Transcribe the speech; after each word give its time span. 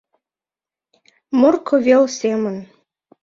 Морко 1.39 1.75
вел 1.85 2.03
семын 2.19 2.57